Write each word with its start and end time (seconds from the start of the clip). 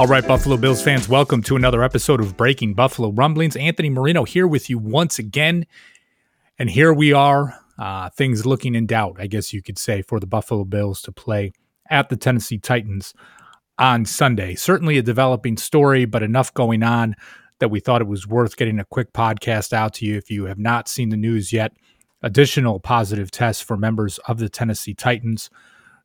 All 0.00 0.06
right, 0.06 0.26
Buffalo 0.26 0.56
Bills 0.56 0.82
fans, 0.82 1.10
welcome 1.10 1.42
to 1.42 1.56
another 1.56 1.82
episode 1.82 2.20
of 2.20 2.34
Breaking 2.34 2.72
Buffalo 2.72 3.10
Rumblings. 3.10 3.54
Anthony 3.54 3.90
Marino 3.90 4.24
here 4.24 4.46
with 4.46 4.70
you 4.70 4.78
once 4.78 5.18
again. 5.18 5.66
And 6.58 6.70
here 6.70 6.90
we 6.90 7.12
are, 7.12 7.54
uh, 7.78 8.08
things 8.08 8.46
looking 8.46 8.74
in 8.74 8.86
doubt, 8.86 9.16
I 9.18 9.26
guess 9.26 9.52
you 9.52 9.60
could 9.60 9.78
say, 9.78 10.00
for 10.00 10.18
the 10.18 10.26
Buffalo 10.26 10.64
Bills 10.64 11.02
to 11.02 11.12
play 11.12 11.52
at 11.90 12.08
the 12.08 12.16
Tennessee 12.16 12.56
Titans 12.56 13.12
on 13.78 14.06
Sunday. 14.06 14.54
Certainly 14.54 14.96
a 14.96 15.02
developing 15.02 15.58
story, 15.58 16.06
but 16.06 16.22
enough 16.22 16.54
going 16.54 16.82
on 16.82 17.14
that 17.58 17.68
we 17.68 17.78
thought 17.78 18.00
it 18.00 18.08
was 18.08 18.26
worth 18.26 18.56
getting 18.56 18.78
a 18.78 18.86
quick 18.86 19.12
podcast 19.12 19.74
out 19.74 19.92
to 19.96 20.06
you. 20.06 20.16
If 20.16 20.30
you 20.30 20.46
have 20.46 20.58
not 20.58 20.88
seen 20.88 21.10
the 21.10 21.18
news 21.18 21.52
yet, 21.52 21.74
additional 22.22 22.80
positive 22.80 23.30
tests 23.30 23.62
for 23.62 23.76
members 23.76 24.16
of 24.26 24.38
the 24.38 24.48
Tennessee 24.48 24.94
Titans 24.94 25.50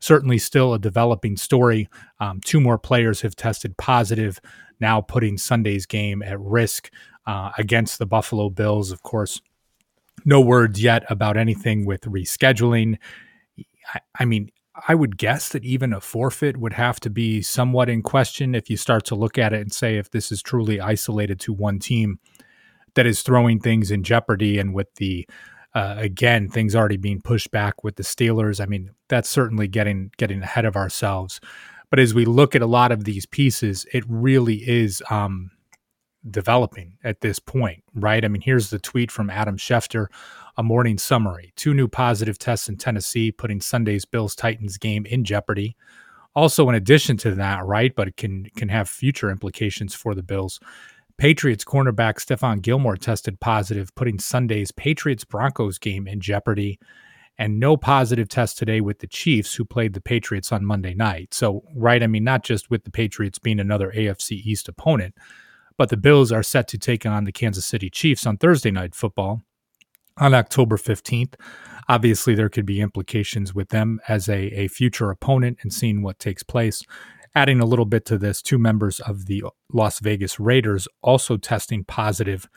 certainly 0.06 0.38
still 0.38 0.74
a 0.74 0.80
developing 0.80 1.36
story. 1.36 1.90
Um, 2.20 2.40
two 2.40 2.62
more 2.62 2.78
players 2.78 3.22
have 3.22 3.36
tested 3.36 3.76
positive, 3.78 4.40
now 4.80 5.02
putting 5.02 5.38
Sunday's 5.38 5.86
game 5.86 6.22
at 6.22 6.40
risk 6.40 6.92
uh, 7.26 7.52
against 7.58 7.98
the 7.98 8.06
Buffalo 8.06 8.50
Bills. 8.50 8.92
Of 8.92 9.02
course, 9.02 9.42
no 10.24 10.40
words 10.40 10.82
yet 10.82 11.04
about 11.10 11.38
anything 11.38 11.86
with 11.86 12.02
rescheduling. 12.02 12.98
I, 13.94 14.00
I 14.20 14.26
mean, 14.26 14.50
I 14.88 14.94
would 14.94 15.18
guess 15.18 15.50
that 15.50 15.64
even 15.64 15.94
a 15.94 16.02
forfeit 16.02 16.58
would 16.58 16.74
have 16.74 17.00
to 17.02 17.10
be 17.10 17.42
somewhat 17.42 17.90
in 17.90 18.02
question 18.02 18.54
if 18.54 18.70
you 18.70 18.78
start 18.78 19.06
to 19.06 19.16
look 19.16 19.38
at 19.38 19.54
it 19.54 19.62
and 19.62 19.74
say 19.74 19.98
if 19.98 20.12
this 20.12 20.32
is 20.32 20.42
truly 20.42 20.80
isolated 20.80 21.40
to 21.42 21.54
one 21.54 21.80
team 21.80 22.20
that 22.96 23.06
is 23.06 23.22
throwing 23.22 23.60
things 23.60 23.90
in 23.90 24.04
jeopardy 24.04 24.58
and 24.60 24.74
with 24.74 24.94
the 24.96 25.28
uh, 25.76 25.96
again, 25.98 26.48
things 26.48 26.74
already 26.74 26.96
being 26.96 27.22
pushed 27.22 27.52
back 27.52 27.84
with 27.84 27.98
the 27.98 28.04
Steelers. 28.04 28.62
I 28.62 28.66
mean, 28.66 28.92
that's 29.10 29.30
certainly 29.30 29.68
getting 29.68 30.10
getting 30.18 30.42
ahead 30.42 30.64
of 30.64 30.78
ourselves. 30.78 31.42
But 31.90 32.00
as 32.00 32.14
we 32.14 32.24
look 32.26 32.56
at 32.56 32.62
a 32.62 32.68
lot 32.68 32.94
of 32.94 33.04
these 33.04 33.26
pieces, 33.26 33.86
it 33.94 34.04
really 34.08 34.56
is 34.68 35.04
um, 35.10 35.52
developing 36.32 36.98
at 37.04 37.22
this 37.22 37.40
point, 37.40 37.84
right? 37.94 38.24
I 38.24 38.30
mean, 38.30 38.42
here's 38.42 38.70
the 38.70 38.80
tweet 38.80 39.12
from 39.12 39.30
Adam 39.30 39.58
Schefter, 39.58 40.08
a 40.56 40.64
morning 40.64 40.98
summary: 40.98 41.52
two 41.58 41.74
new 41.74 41.90
positive 41.90 42.40
tests 42.40 42.70
in 42.70 42.78
Tennessee, 42.78 43.34
putting 43.34 43.60
Sunday's 43.60 44.06
Bills 44.06 44.34
Titans 44.34 44.78
game 44.78 45.06
in 45.06 45.26
jeopardy. 45.26 45.76
Also, 46.36 46.68
in 46.70 46.76
addition 46.76 47.18
to 47.18 47.32
that, 47.36 47.66
right, 47.66 47.94
but 47.94 48.08
it 48.08 48.16
can 48.16 48.46
can 48.56 48.70
have 48.70 48.88
future 48.88 49.30
implications 49.30 49.94
for 49.94 50.16
the 50.16 50.24
Bills. 50.24 50.62
Patriots 51.18 51.64
cornerback 51.64 52.16
Stephon 52.16 52.62
Gilmore 52.62 52.98
tested 52.98 53.40
positive, 53.40 53.94
putting 53.96 54.20
Sunday's 54.20 54.72
Patriots 54.72 55.24
Broncos 55.24 55.78
game 55.78 56.08
in 56.08 56.20
jeopardy. 56.20 56.80
And 57.38 57.60
no 57.60 57.76
positive 57.76 58.30
test 58.30 58.58
today 58.58 58.80
with 58.80 59.00
the 59.00 59.08
Chiefs, 59.08 59.56
who 59.56 59.66
played 59.66 59.94
the 59.94 60.00
Patriots 60.00 60.54
on 60.54 60.66
Monday 60.66 60.94
night. 60.94 61.34
So, 61.34 61.64
right, 61.76 62.02
I 62.02 62.08
mean, 62.08 62.24
not 62.24 62.44
just 62.44 62.70
with 62.70 62.86
the 62.86 62.92
Patriots 62.92 63.40
being 63.40 63.60
another 63.60 63.92
AFC 63.92 64.32
East 64.32 64.70
opponent, 64.70 65.16
but 65.78 65.90
the 65.90 65.98
Bills 65.98 66.32
are 66.32 66.44
set 66.44 66.70
to 66.70 66.78
take 66.78 67.06
on 67.06 67.26
the 67.26 67.34
Kansas 67.34 67.66
City 67.66 67.90
Chiefs 67.90 68.26
on 68.26 68.38
Thursday 68.38 68.72
night 68.72 68.96
football 68.96 69.42
on 70.18 70.34
October 70.34 70.78
15th. 70.78 71.36
Obviously, 71.88 72.36
there 72.36 72.50
could 72.50 72.66
be 72.66 72.82
implications 72.82 73.54
with 73.54 73.70
them 73.70 74.00
as 74.08 74.28
a, 74.28 74.48
a 74.58 74.68
future 74.68 75.12
opponent 75.12 75.60
and 75.62 75.74
seeing 75.74 76.02
what 76.02 76.18
takes 76.18 76.42
place. 76.42 76.84
Adding 77.36 77.60
a 77.60 77.66
little 77.66 77.86
bit 77.86 78.06
to 78.06 78.18
this, 78.18 78.42
two 78.42 78.58
members 78.58 79.02
of 79.02 79.26
the 79.26 79.44
Las 79.74 80.00
Vegas 80.00 80.40
Raiders 80.40 80.88
also 81.02 81.36
testing 81.36 81.84
positive 81.84 82.48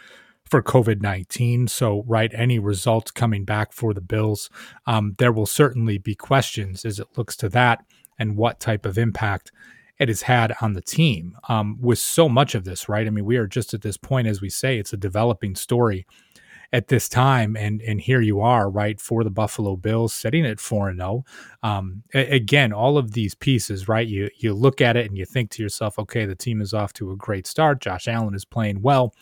for 0.49 0.63
COVID 0.63 1.03
19. 1.03 1.67
So, 1.69 2.05
right, 2.07 2.31
any 2.33 2.59
results 2.59 3.11
coming 3.11 3.45
back 3.45 3.73
for 3.73 3.93
the 3.93 4.01
Bills, 4.01 4.49
um, 4.87 5.15
there 5.19 5.33
will 5.33 5.47
certainly 5.47 5.99
be 5.99 6.15
questions 6.15 6.85
as 6.85 6.99
it 6.99 7.09
looks 7.17 7.37
to 7.39 7.49
that 7.51 7.85
and 8.19 8.37
what 8.37 8.61
type 8.61 8.87
of 8.87 8.99
impact 8.99 9.53
it 9.99 10.09
has 10.09 10.23
had 10.23 10.55
on 10.61 10.75
the 10.75 10.81
team. 10.81 11.37
Um, 11.49 11.79
with 11.81 11.99
so 11.99 12.29
much 12.29 12.55
of 12.55 12.65
this, 12.65 12.89
right? 12.89 13.07
I 13.07 13.11
mean, 13.11 13.25
we 13.25 13.37
are 13.37 13.47
just 13.47 13.75
at 13.75 13.83
this 13.83 13.97
point, 13.97 14.29
as 14.29 14.41
we 14.41 14.49
say, 14.49 14.79
it's 14.79 14.93
a 14.93 14.97
developing 14.97 15.55
story 15.57 16.07
at 16.73 16.89
this 16.89 17.09
time 17.09 17.57
and 17.57 17.81
and 17.81 18.01
here 18.01 18.21
you 18.21 18.41
are 18.41 18.69
right 18.69 19.01
for 19.01 19.25
the 19.25 19.31
Buffalo 19.31 19.77
Bills 19.77 20.13
sitting 20.13 20.45
at 20.45 20.61
4 20.61 20.91
and 20.91 21.01
0 21.01 21.25
um, 21.63 22.03
again 22.13 22.73
all 22.73 22.99
of 22.99 23.13
these 23.13 23.35
pieces 23.35 23.89
right 23.89 24.07
you 24.07 24.29
you 24.37 24.53
look 24.53 24.81
at 24.81 24.97
it 24.97 25.07
and 25.07 25.17
you 25.17 25.25
think 25.25 25.51
to 25.51 25.63
yourself 25.63 25.99
okay 25.99 26.27
the 26.27 26.35
team 26.35 26.61
is 26.61 26.75
off 26.75 26.93
to 26.95 27.11
a 27.11 27.17
great 27.17 27.47
start. 27.47 27.81
Josh 27.81 28.07
Allen 28.07 28.35
is 28.35 28.45
playing 28.45 28.83
well. 28.83 29.15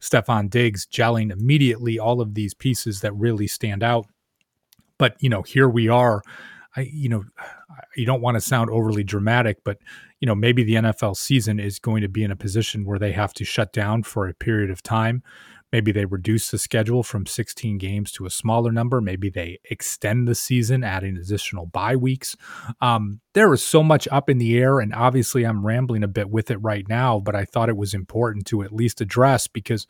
Stefon 0.00 0.48
Diggs 0.48 0.86
gelling 0.86 1.30
immediately. 1.30 1.98
All 1.98 2.20
of 2.20 2.34
these 2.34 2.54
pieces 2.54 3.00
that 3.00 3.12
really 3.12 3.46
stand 3.46 3.82
out. 3.82 4.06
But 4.98 5.16
you 5.20 5.30
know 5.30 5.42
here 5.42 5.68
we 5.68 5.88
are. 5.88 6.22
I 6.76 6.82
you 6.92 7.08
know 7.08 7.24
you 7.96 8.04
don't 8.04 8.20
want 8.20 8.36
to 8.36 8.40
sound 8.40 8.70
overly 8.70 9.02
dramatic 9.02 9.58
but 9.64 9.78
you 10.20 10.26
know 10.26 10.34
maybe 10.34 10.62
the 10.62 10.74
NFL 10.74 11.16
season 11.16 11.58
is 11.58 11.78
going 11.78 12.02
to 12.02 12.08
be 12.08 12.22
in 12.22 12.30
a 12.30 12.36
position 12.36 12.84
where 12.84 12.98
they 12.98 13.12
have 13.12 13.32
to 13.34 13.44
shut 13.44 13.72
down 13.72 14.02
for 14.02 14.28
a 14.28 14.34
period 14.34 14.70
of 14.70 14.82
time 14.82 15.22
Maybe 15.72 15.92
they 15.92 16.04
reduce 16.04 16.50
the 16.50 16.58
schedule 16.58 17.02
from 17.02 17.26
16 17.26 17.78
games 17.78 18.10
to 18.12 18.26
a 18.26 18.30
smaller 18.30 18.72
number. 18.72 19.00
Maybe 19.00 19.30
they 19.30 19.58
extend 19.70 20.26
the 20.26 20.34
season, 20.34 20.82
adding 20.82 21.16
additional 21.16 21.66
bye 21.66 21.96
weeks. 21.96 22.36
Um, 22.80 23.20
there 23.34 23.52
is 23.54 23.62
so 23.62 23.82
much 23.82 24.08
up 24.10 24.28
in 24.28 24.38
the 24.38 24.58
air, 24.58 24.80
and 24.80 24.92
obviously 24.94 25.44
I'm 25.44 25.64
rambling 25.64 26.02
a 26.02 26.08
bit 26.08 26.30
with 26.30 26.50
it 26.50 26.58
right 26.58 26.88
now, 26.88 27.20
but 27.20 27.36
I 27.36 27.44
thought 27.44 27.68
it 27.68 27.76
was 27.76 27.94
important 27.94 28.46
to 28.46 28.62
at 28.62 28.72
least 28.72 29.00
address 29.00 29.46
because, 29.46 29.86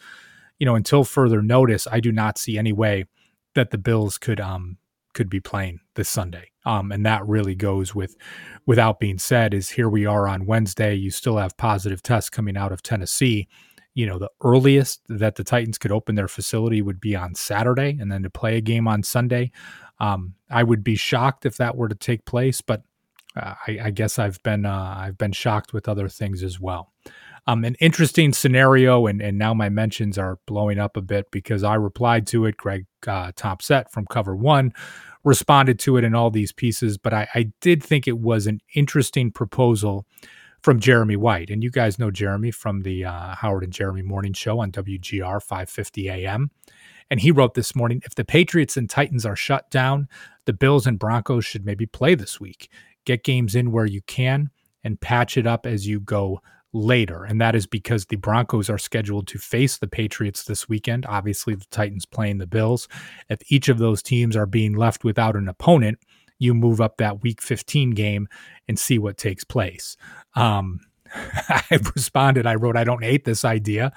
you 0.58 0.66
know, 0.66 0.74
until 0.74 1.04
further 1.04 1.40
notice, 1.40 1.86
I 1.90 2.00
do 2.00 2.12
not 2.12 2.36
see 2.36 2.58
any 2.58 2.72
way 2.72 3.06
that 3.54 3.70
the 3.70 3.78
Bills 3.78 4.18
could 4.18 4.40
um 4.40 4.76
could 5.12 5.28
be 5.28 5.40
playing 5.40 5.80
this 5.94 6.08
Sunday. 6.08 6.50
Um, 6.64 6.92
and 6.92 7.04
that 7.04 7.26
really 7.26 7.54
goes 7.54 7.94
with 7.94 8.16
without 8.66 9.00
being 9.00 9.18
said 9.18 9.54
is 9.54 9.70
here 9.70 9.88
we 9.88 10.06
are 10.06 10.28
on 10.28 10.46
Wednesday. 10.46 10.94
You 10.94 11.10
still 11.10 11.36
have 11.38 11.56
positive 11.56 12.02
tests 12.02 12.30
coming 12.30 12.56
out 12.56 12.70
of 12.70 12.82
Tennessee 12.82 13.48
you 14.00 14.06
know, 14.06 14.18
the 14.18 14.30
earliest 14.42 15.02
that 15.10 15.34
the 15.34 15.44
Titans 15.44 15.76
could 15.76 15.92
open 15.92 16.14
their 16.14 16.26
facility 16.26 16.80
would 16.80 17.02
be 17.02 17.14
on 17.14 17.34
Saturday 17.34 17.98
and 18.00 18.10
then 18.10 18.22
to 18.22 18.30
play 18.30 18.56
a 18.56 18.62
game 18.62 18.88
on 18.88 19.02
Sunday. 19.02 19.52
Um, 19.98 20.36
I 20.48 20.62
would 20.62 20.82
be 20.82 20.96
shocked 20.96 21.44
if 21.44 21.58
that 21.58 21.76
were 21.76 21.90
to 21.90 21.94
take 21.94 22.24
place, 22.24 22.62
but 22.62 22.82
uh, 23.36 23.56
I, 23.68 23.78
I, 23.84 23.90
guess 23.90 24.18
I've 24.18 24.42
been 24.42 24.64
uh, 24.64 24.94
I've 24.96 25.18
been 25.18 25.32
shocked 25.32 25.74
with 25.74 25.86
other 25.86 26.08
things 26.08 26.42
as 26.42 26.58
well. 26.58 26.94
Um, 27.46 27.62
an 27.62 27.74
interesting 27.74 28.32
scenario, 28.32 29.06
and, 29.06 29.20
and 29.20 29.36
now 29.36 29.52
my 29.52 29.68
mentions 29.68 30.16
are 30.16 30.38
blowing 30.46 30.78
up 30.78 30.96
a 30.96 31.02
bit 31.02 31.30
because 31.30 31.62
I 31.62 31.74
replied 31.74 32.26
to 32.28 32.46
it. 32.46 32.56
Greg 32.56 32.86
uh, 33.06 33.32
Topset 33.32 33.90
from 33.90 34.06
Cover 34.06 34.34
One 34.34 34.72
responded 35.24 35.78
to 35.80 35.98
it 35.98 36.04
in 36.04 36.14
all 36.14 36.30
these 36.30 36.52
pieces, 36.52 36.96
but 36.96 37.12
I, 37.12 37.28
I 37.34 37.52
did 37.60 37.82
think 37.82 38.08
it 38.08 38.18
was 38.18 38.46
an 38.46 38.60
interesting 38.74 39.30
proposal 39.30 40.06
from 40.62 40.80
Jeremy 40.80 41.16
White. 41.16 41.50
And 41.50 41.62
you 41.62 41.70
guys 41.70 41.98
know 41.98 42.10
Jeremy 42.10 42.50
from 42.50 42.82
the 42.82 43.04
uh, 43.04 43.34
Howard 43.36 43.64
and 43.64 43.72
Jeremy 43.72 44.02
morning 44.02 44.32
show 44.32 44.60
on 44.60 44.72
WGR 44.72 45.42
550 45.42 46.08
AM. 46.08 46.50
And 47.10 47.20
he 47.20 47.30
wrote 47.30 47.54
this 47.54 47.74
morning 47.74 48.02
if 48.04 48.14
the 48.14 48.24
Patriots 48.24 48.76
and 48.76 48.88
Titans 48.88 49.26
are 49.26 49.36
shut 49.36 49.70
down, 49.70 50.08
the 50.44 50.52
Bills 50.52 50.86
and 50.86 50.98
Broncos 50.98 51.44
should 51.44 51.64
maybe 51.64 51.86
play 51.86 52.14
this 52.14 52.40
week. 52.40 52.70
Get 53.04 53.24
games 53.24 53.54
in 53.54 53.72
where 53.72 53.86
you 53.86 54.02
can 54.02 54.50
and 54.84 55.00
patch 55.00 55.36
it 55.36 55.46
up 55.46 55.66
as 55.66 55.86
you 55.86 56.00
go 56.00 56.40
later. 56.72 57.24
And 57.24 57.40
that 57.40 57.56
is 57.56 57.66
because 57.66 58.06
the 58.06 58.16
Broncos 58.16 58.70
are 58.70 58.78
scheduled 58.78 59.26
to 59.28 59.38
face 59.38 59.78
the 59.78 59.88
Patriots 59.88 60.44
this 60.44 60.68
weekend. 60.68 61.04
Obviously, 61.06 61.54
the 61.54 61.66
Titans 61.70 62.06
playing 62.06 62.38
the 62.38 62.46
Bills. 62.46 62.86
If 63.28 63.40
each 63.50 63.68
of 63.68 63.78
those 63.78 64.02
teams 64.02 64.36
are 64.36 64.46
being 64.46 64.74
left 64.74 65.02
without 65.02 65.34
an 65.34 65.48
opponent, 65.48 65.98
you 66.38 66.54
move 66.54 66.80
up 66.80 66.96
that 66.96 67.22
week 67.22 67.42
15 67.42 67.90
game 67.90 68.26
and 68.66 68.78
see 68.78 68.98
what 68.98 69.16
takes 69.16 69.44
place. 69.44 69.96
Um, 70.34 70.80
I 71.14 71.78
responded, 71.94 72.46
I 72.46 72.54
wrote, 72.54 72.76
I 72.76 72.84
don't 72.84 73.02
hate 73.02 73.24
this 73.24 73.44
idea. 73.44 73.92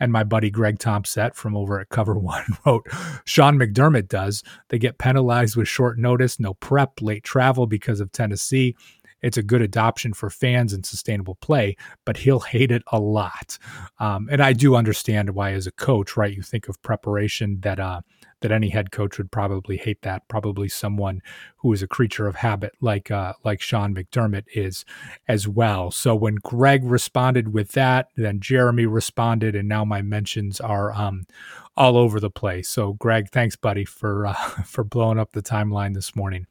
And 0.00 0.12
my 0.12 0.24
buddy 0.24 0.50
Greg 0.50 0.78
Thompson 0.78 1.30
from 1.34 1.56
over 1.56 1.80
at 1.80 1.90
Cover 1.90 2.14
One 2.14 2.44
wrote, 2.66 2.86
Sean 3.24 3.58
McDermott 3.58 4.08
does. 4.08 4.42
They 4.68 4.78
get 4.78 4.98
penalized 4.98 5.56
with 5.56 5.68
short 5.68 5.98
notice, 5.98 6.40
no 6.40 6.54
prep, 6.54 7.00
late 7.00 7.24
travel 7.24 7.66
because 7.66 8.00
of 8.00 8.12
Tennessee. 8.12 8.76
It's 9.24 9.36
a 9.38 9.42
good 9.42 9.62
adoption 9.62 10.12
for 10.12 10.30
fans 10.30 10.72
and 10.72 10.84
sustainable 10.84 11.36
play, 11.36 11.76
but 12.04 12.18
he'll 12.18 12.40
hate 12.54 12.70
it 12.70 12.82
a 12.92 13.00
lot. 13.00 13.58
Um, 13.98 14.28
and 14.30 14.42
I 14.42 14.52
do 14.52 14.76
understand 14.76 15.30
why, 15.30 15.52
as 15.52 15.66
a 15.66 15.72
coach, 15.72 16.16
right, 16.16 16.34
you 16.34 16.42
think 16.42 16.68
of 16.68 16.80
preparation 16.82 17.60
that 17.60 17.80
uh, 17.80 18.02
that 18.44 18.52
any 18.52 18.68
head 18.68 18.90
coach 18.90 19.16
would 19.16 19.30
probably 19.30 19.78
hate 19.78 20.02
that. 20.02 20.28
Probably 20.28 20.68
someone 20.68 21.22
who 21.56 21.72
is 21.72 21.82
a 21.82 21.88
creature 21.88 22.26
of 22.26 22.36
habit, 22.36 22.74
like 22.82 23.10
uh, 23.10 23.32
like 23.42 23.62
Sean 23.62 23.94
McDermott 23.94 24.44
is 24.54 24.84
as 25.26 25.48
well. 25.48 25.90
So 25.90 26.14
when 26.14 26.34
Greg 26.36 26.84
responded 26.84 27.54
with 27.54 27.72
that, 27.72 28.08
then 28.16 28.40
Jeremy 28.40 28.84
responded, 28.84 29.54
and 29.54 29.66
now 29.66 29.82
my 29.86 30.02
mentions 30.02 30.60
are 30.60 30.92
um, 30.92 31.26
all 31.74 31.96
over 31.96 32.20
the 32.20 32.28
place. 32.28 32.68
So 32.68 32.92
Greg, 32.92 33.30
thanks, 33.30 33.56
buddy, 33.56 33.86
for 33.86 34.26
uh, 34.26 34.34
for 34.66 34.84
blowing 34.84 35.18
up 35.18 35.32
the 35.32 35.42
timeline 35.42 35.94
this 35.94 36.14
morning. 36.14 36.46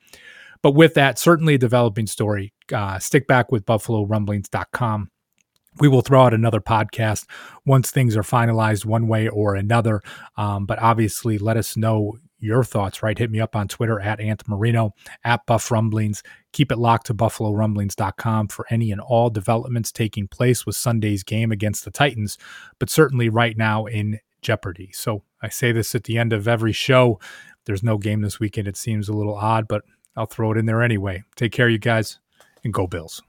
But 0.63 0.71
with 0.71 0.95
that, 0.95 1.19
certainly 1.19 1.55
a 1.55 1.59
developing 1.59 2.07
story. 2.07 2.53
Uh, 2.73 2.97
stick 2.97 3.27
back 3.27 3.51
with 3.51 3.65
BuffaloRumblings.com 3.65 5.09
we 5.79 5.87
will 5.87 6.01
throw 6.01 6.23
out 6.23 6.33
another 6.33 6.59
podcast 6.59 7.25
once 7.65 7.91
things 7.91 8.15
are 8.15 8.23
finalized 8.23 8.85
one 8.85 9.07
way 9.07 9.27
or 9.27 9.55
another. 9.55 10.01
Um, 10.37 10.65
but 10.65 10.79
obviously, 10.79 11.37
let 11.37 11.57
us 11.57 11.75
know 11.75 12.17
your 12.39 12.63
thoughts, 12.63 13.01
right? 13.01 13.17
Hit 13.17 13.31
me 13.31 13.39
up 13.39 13.55
on 13.55 13.67
Twitter 13.67 13.99
at 13.99 14.19
Ant 14.19 14.47
Marino, 14.47 14.91
at 15.23 15.45
Buff 15.45 15.71
Rumblings. 15.71 16.23
Keep 16.51 16.71
it 16.71 16.77
locked 16.77 17.07
to 17.07 17.13
BuffaloRumblings.com 17.13 18.49
for 18.49 18.65
any 18.69 18.91
and 18.91 18.99
all 18.99 19.29
developments 19.29 19.91
taking 19.91 20.27
place 20.27 20.65
with 20.65 20.75
Sunday's 20.75 21.23
game 21.23 21.51
against 21.51 21.85
the 21.85 21.91
Titans, 21.91 22.37
but 22.79 22.89
certainly 22.89 23.29
right 23.29 23.57
now 23.57 23.85
in 23.85 24.19
jeopardy. 24.41 24.91
So 24.93 25.23
I 25.41 25.47
say 25.47 25.71
this 25.71 25.95
at 25.95 26.03
the 26.03 26.17
end 26.17 26.33
of 26.33 26.47
every 26.47 26.73
show. 26.73 27.19
There's 27.65 27.83
no 27.83 27.97
game 27.97 28.21
this 28.21 28.41
weekend. 28.41 28.67
It 28.67 28.75
seems 28.75 29.07
a 29.07 29.13
little 29.13 29.35
odd, 29.35 29.69
but 29.69 29.83
I'll 30.15 30.25
throw 30.25 30.51
it 30.51 30.57
in 30.57 30.65
there 30.65 30.81
anyway. 30.81 31.23
Take 31.35 31.51
care, 31.51 31.69
you 31.69 31.79
guys, 31.79 32.19
and 32.63 32.73
go 32.73 32.87
Bills. 32.87 33.21